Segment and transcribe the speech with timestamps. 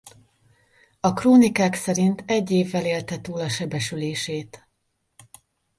[0.99, 4.67] A krónikák szerint egy évvel élte túl a sebesülését.